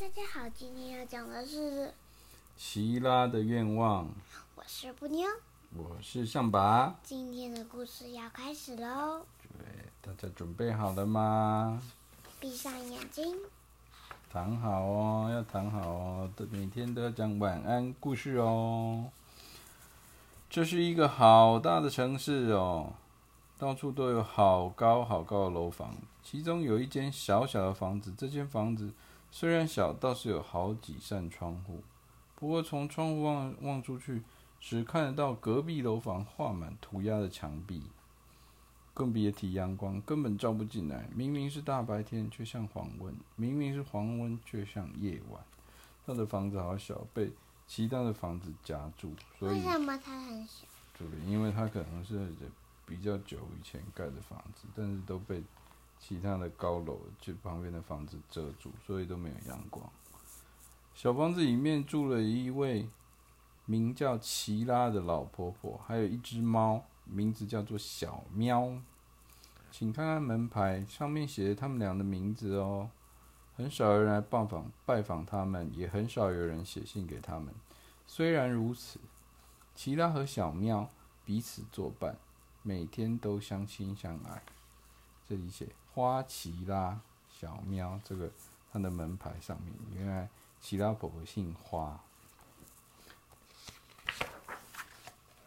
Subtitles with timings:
[0.00, 1.92] 大家好，今天要讲的是
[2.56, 4.08] 奇拉的愿望。
[4.54, 5.28] 我是布妞，
[5.76, 6.94] 我是象拔。
[7.02, 9.20] 今天的故事要开始喽。
[9.42, 9.66] 对，
[10.00, 11.82] 大家准备好了吗？
[12.40, 13.36] 闭上眼睛，
[14.32, 19.04] 躺好哦，要躺好哦，每天都要讲晚安故事哦。
[20.48, 22.94] 这是一个好大的城市哦，
[23.58, 28.90] 到处都有好高好高的楼房，其中有一间小小的房子，这间房子。
[29.32, 31.82] 虽然小，倒是有好几扇窗户。
[32.34, 34.22] 不过从窗户望望出去，
[34.58, 37.82] 只看得到隔壁楼房画满涂鸦的墙壁，
[38.92, 41.08] 更别提阳光，根本照不进来。
[41.14, 45.40] 明明是大白天，却像黄昏；明明是黄昏，却像夜晚。
[46.04, 47.30] 他的房子好小，被
[47.66, 49.14] 其他的房子夹住。
[49.38, 50.66] 所以为什么他很小？
[50.98, 52.32] 对，因为他可能是
[52.84, 55.42] 比较久以前盖的房子，但是都被。
[56.00, 59.88] 其他的高楼就旁边的房子遮住，所以都没有阳光。
[60.94, 62.88] 小房子里面住了一位
[63.66, 68.72] 名叫奇拉的老婆婆，还有一只猫，名字叫做小喵。
[69.70, 72.90] 请看看门牌，上面写着他们俩的名字哦。
[73.54, 77.54] 很少有人来拜访拜访他们，也很少有人写信给他们。
[78.06, 78.98] 虽然如此，
[79.74, 80.90] 奇拉和小喵
[81.24, 82.16] 彼此作伴，
[82.62, 84.42] 每天都相亲相爱。
[85.30, 85.68] 这里写。
[85.94, 86.98] 花奇拉
[87.30, 88.28] 小喵，这个
[88.72, 90.28] 它的门牌上面，原来
[90.60, 92.00] 奇拉婆婆姓花。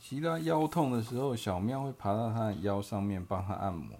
[0.00, 3.98] 奇拉腰痛的时候，小喵会爬到它的腰上面帮它按摩。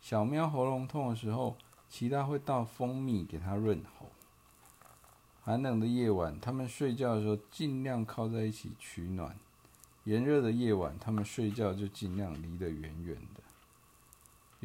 [0.00, 1.56] 小喵喉咙痛的时候，
[1.90, 4.06] 奇拉会倒蜂蜜给它润喉。
[5.42, 9.32] 寒冷的夜晚，它们睡觉的时候尽量靠在一起取暖；
[10.04, 13.43] 炎热的夜晚，它们睡觉就尽量离得远远的。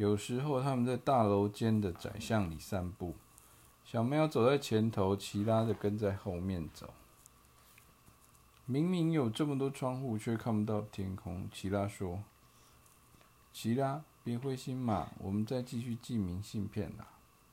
[0.00, 3.16] 有时候他们在大楼间的窄巷里散步，
[3.84, 6.94] 小喵走在前头，奇拉的跟在后面走。
[8.64, 11.46] 明明有这么多窗户，却看不到天空。
[11.52, 12.22] 奇拉说
[13.52, 17.06] ：“奇拉，别灰心嘛，我们再继续寄明信片啦。”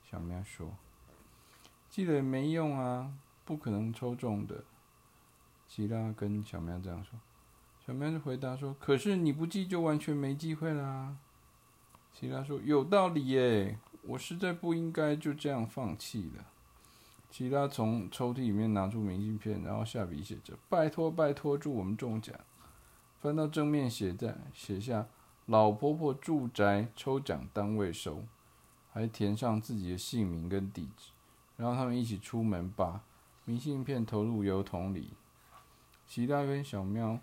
[0.09, 0.72] 小喵说
[1.91, 3.11] ：“寄了也没用啊，
[3.43, 4.63] 不可能抽中的。”
[5.67, 7.19] 奇拉跟小喵这样说。
[7.85, 11.17] 小喵就回答说：“可是你不寄，就完全没机会啦。”
[12.19, 16.44] 奇拉说：“有道理耶，我实在不应该就这样放弃了。”
[17.29, 22.35] 奇拉从抽屉里面拿出明信片，然后下笔写着：“拜托，拜托，祝我们中奖。”
[23.22, 25.05] 翻到正面，写在写下
[25.45, 28.23] “老婆婆住宅抽奖单位收”，
[28.91, 31.11] 还填上自己的姓名跟地址。
[31.55, 33.03] 然后他们一起出门，把
[33.45, 35.11] 明信片投入邮筒里。
[36.07, 37.19] 奇拉跟小喵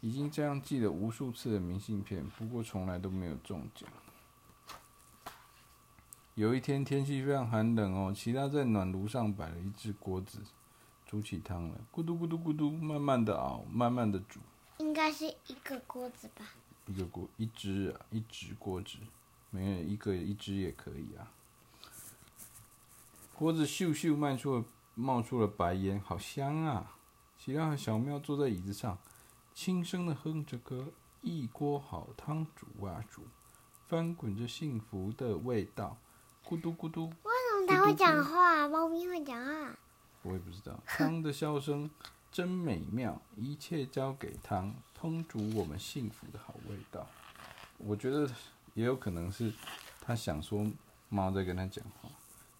[0.00, 3.86] 已经这样寄了无数次的明信片，不过从来都没有中奖。
[6.38, 10.38] 有一天天气非常寒冷哦，齐拉在暖炉上摆了一只锅子，
[11.04, 14.38] 煮起汤了，咕嘟咕嘟咕嘟，慢慢的熬，慢慢的煮。
[14.78, 16.44] 应该是一个锅子吧？
[16.86, 18.98] 一个锅，一只啊，一只锅子，
[19.50, 21.26] 没有一个一只也可以啊。
[23.34, 26.94] 锅子咻咻冒出了冒出了白烟，好香啊！
[27.36, 28.96] 齐拉和小喵坐在椅子上，
[29.52, 33.22] 轻声的哼着歌，一锅好汤煮啊煮，
[33.88, 35.96] 翻滚着幸福的味道。
[36.48, 38.66] 咕嘟咕嘟，为什么它会讲话？
[38.66, 39.76] 猫咪会讲话？
[40.22, 40.80] 我也不知道。
[40.86, 41.90] 汤的笑声
[42.32, 47.06] 真美妙，一切交给汤，烹煮我们幸福的好味道。
[47.76, 48.26] 我觉得
[48.72, 49.52] 也有可能是
[50.00, 50.66] 他想说
[51.10, 52.08] 猫在跟他讲话。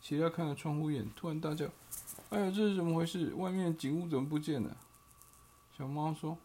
[0.03, 1.65] 奇拉看了窗户眼，突然大叫
[2.28, 3.32] ：“哎呀，这是怎么回事？
[3.32, 4.76] 外面景物怎么不见了？”
[5.76, 6.37] 小猫说：“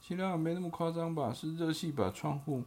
[0.00, 1.32] 奇拉，没那么夸张吧？
[1.32, 2.62] 是热气把窗户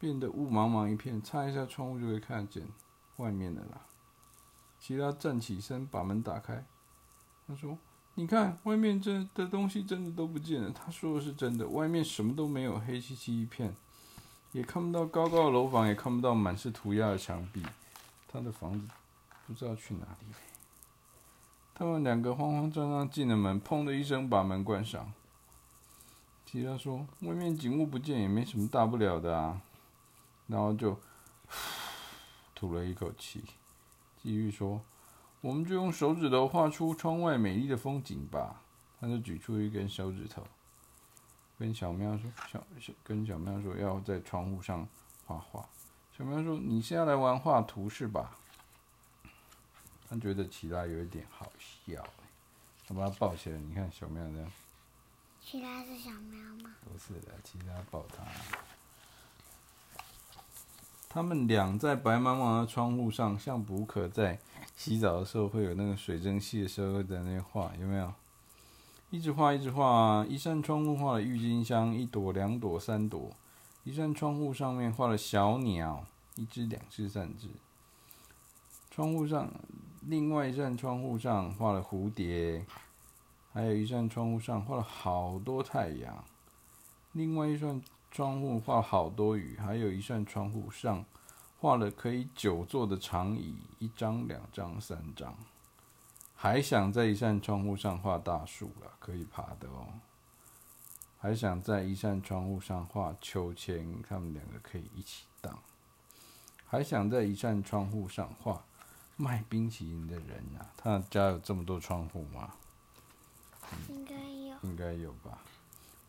[0.00, 2.66] 变得雾茫茫一片，擦一下窗户就会看见。”
[3.16, 3.80] 外面的啦，
[4.78, 6.64] 奇拉站起身，把门打开。
[7.48, 7.78] 他说
[8.14, 13.74] ：“你看，外面这的东西真的都不见了。”他说的是真的，外面什么都没有，黑漆漆一片，
[14.52, 17.64] 也看不到高高的楼房，也看不到满是涂鸦的墙壁。
[18.28, 18.86] 他的房子
[19.46, 20.38] 不知道去哪里了。
[21.74, 25.12] 他们两个慌慌张张进了门，砰的一声把门关上。
[26.44, 29.62] 奇拉说：“外面景物不见也没什么大不了的啊。”
[30.48, 30.98] 然后就。
[32.56, 33.44] 吐了一口气，
[34.20, 34.80] 继续说
[35.42, 38.62] ：“我们就用手指头画出窗外美丽的风景吧。”
[38.98, 40.42] 他就举出一根手指头，
[41.58, 44.88] 跟小喵说：“小小跟小喵说要在窗户上
[45.26, 45.68] 画画。”
[46.16, 48.38] 小喵说：“你现在来玩画图是吧？”
[50.08, 52.02] 他觉得奇拉有一点好笑，
[52.86, 54.50] 他把他抱起来，你看小喵这样。
[55.42, 56.74] 奇拉是小喵吗？
[56.84, 58.24] 不是的，奇拉抱他。
[61.16, 64.38] 他们俩在白茫茫的窗户上，像补可在
[64.76, 68.12] 洗澡的时候会有那个水蒸气的时候在那画，有没有？
[69.08, 70.26] 一直画，一直画。
[70.28, 73.30] 一扇窗户画了郁金香，一朵、两朵、三朵。
[73.84, 76.04] 一扇窗户上面画了小鸟，
[76.34, 77.48] 一只、两只、三只。
[78.90, 79.50] 窗户上，
[80.02, 82.66] 另外一扇窗户上画了蝴蝶，
[83.54, 86.22] 还有一扇窗户上画了好多太阳。
[87.12, 87.80] 另外一扇
[88.16, 91.04] 窗户画好多雨，还有一扇窗户上
[91.60, 95.36] 画了可以久坐的长椅，一张、两张、三张。
[96.34, 99.88] 还想在一扇窗户上画大树了，可以爬的哦。
[101.18, 105.58] 还想在一扇窗户上画秋千，他们两个可以一起荡。
[106.66, 108.64] 还想在一扇窗户上画
[109.16, 112.54] 卖冰淇淋的人啊，他家有这么多窗户吗？
[113.90, 115.38] 应该有，应该有吧。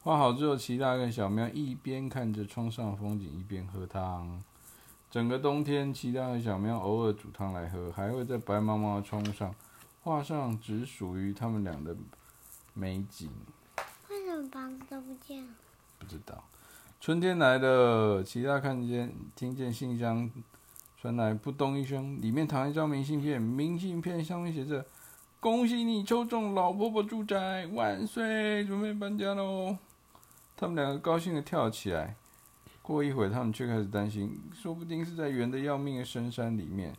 [0.07, 4.41] 画好之后，齐大跟小喵一边看着窗上的风景，一边喝汤。
[5.11, 9.53] 整个冬天，齐大和小喵偶尔煮汤来喝，还会在白茫茫的窗户上
[10.01, 11.93] 画上只属于他们俩的
[12.73, 13.29] 美景。
[14.09, 15.49] 为什么房子都不见了？
[15.99, 16.41] 不知道。
[17.01, 20.31] 春天来了，齐大看见、听见信箱
[20.95, 24.85] 传来扑通一声，里面躺一张明信片，明信片上面写着
[25.41, 28.63] ：“恭喜你抽中老婆婆住宅，万岁！
[28.63, 29.75] 准备搬家喽！”
[30.57, 32.17] 他们两个高兴的跳起来。
[32.81, 36.95] 过一会，他们却开始担心，说不定是在远的要命的深山里面，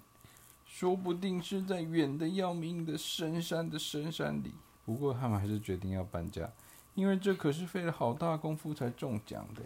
[0.67, 4.53] 说不定是在远的要命的深山的深山里。
[4.85, 6.51] 不过，他们还是决定要搬家，
[6.95, 9.63] 因为这可是费了好大功夫才中奖的。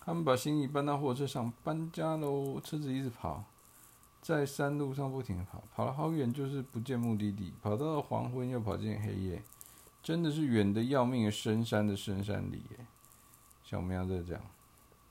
[0.00, 2.58] 他们把行李搬到货车上，搬家喽！
[2.58, 3.44] 车子一直跑，
[4.22, 9.42] 在山路上不停的跑，跑了好远，就是不见目的地，跑到了黄昏，又跑进黑夜。
[10.02, 12.86] 真的是远得要命的深山的深山里耶，
[13.62, 14.40] 小喵在讲，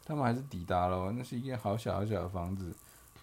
[0.03, 1.11] 他们还是抵达了。
[1.13, 2.75] 那是一间好小好小的房子，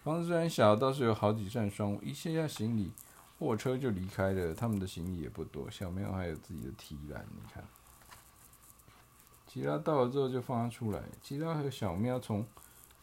[0.02, 2.00] 房子虽然小，倒是有好几扇窗户。
[2.02, 2.90] 一卸下行李，
[3.38, 4.54] 货车就离开了。
[4.54, 7.26] 他们的行李也不多，小喵还有自己的提篮。
[7.30, 7.62] 你看，
[9.46, 11.02] 吉拉到了之后就放他出来。
[11.20, 12.46] 吉拉和小喵从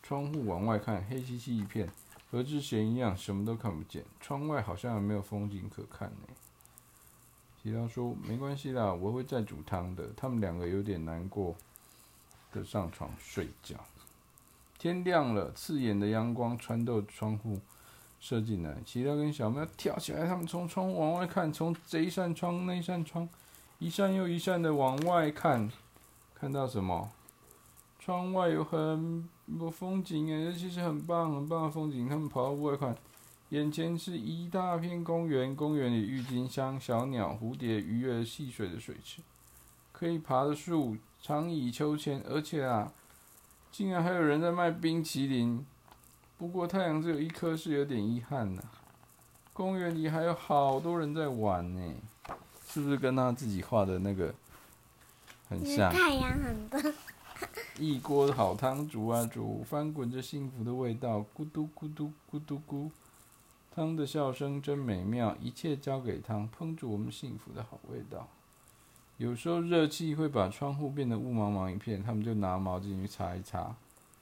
[0.01, 1.88] 窗户往外看，黑漆漆一片，
[2.31, 4.03] 和之前一样，什么都看不见。
[4.19, 6.27] 窗外好像也没有风景可看呢。
[7.65, 11.56] 吉拉说：“没关系啦，我会再煮汤的。”他们两个有点难过
[12.51, 13.75] 的上床睡觉。
[14.77, 17.59] 天亮了，刺眼的阳光穿透窗户
[18.19, 18.75] 射进来。
[18.85, 23.27] 吉拉跟小喵跳起来，他们从窗户往外看，从这一扇窗那一扇窗，
[23.79, 25.68] 一扇又一扇的往外看，
[26.35, 27.09] 看到什么？
[27.97, 29.27] 窗外有很
[29.57, 32.07] 多风景诶，其实很棒很棒的风景。
[32.07, 32.95] 他们跑到屋外看。
[33.50, 39.21] 眼前是一大片公园，公园里郁金香、小鸟、蝴蝶、鱼儿、戏水的水池，
[39.92, 42.92] 可以爬的树、长椅、秋千，而且啊，
[43.71, 45.63] 竟然还有人在卖冰淇淋。
[46.38, 48.63] 不过太阳只有一颗，是有点遗憾呐。
[49.53, 51.94] 公园里还有好多人在玩呢，
[52.68, 54.33] 是不是跟他自己画的那个
[55.47, 55.94] 很像？
[55.94, 56.94] 太阳很多。
[57.77, 62.89] 一锅好汤煮啊煮，翻滚着幸福的味道，咕嘟咕嘟咕嘟咕。
[63.75, 68.25] 汤的笑声真美妙，一切交给汤，烹煮我们幸福的好味道。
[69.18, 73.75] 有时候热气会把窗户变得雾茫茫一片，他们就拿毛巾去擦一擦，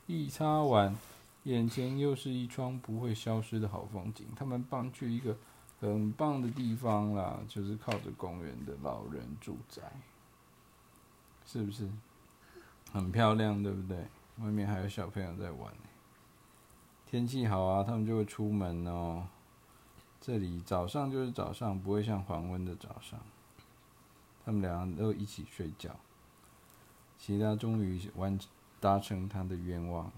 [0.08, 0.98] 一擦完，
[1.44, 4.26] 眼前又是一窗不会消失的好风景。
[4.36, 5.38] 他们搬去一个
[5.80, 9.84] 很棒的地方啦，就是靠着公园的老人住宅，
[11.46, 11.88] 是不是？
[12.92, 14.08] 很漂亮，对不对？
[14.40, 15.72] 外面还有小朋友在玩。
[17.06, 19.28] 天气好啊，他们就会出门哦。
[20.26, 23.20] 这里早上就是早上，不会像黄昏的早上。
[24.46, 25.90] 他们两人都一起睡觉。
[27.18, 28.40] 齐达终于完
[28.80, 30.10] 达成他的愿望。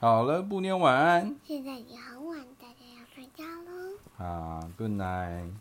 [0.00, 1.36] 好了，布妞晚安。
[1.44, 3.98] 现在也很晚，大家要睡觉喽。
[4.16, 5.52] 好，Good night。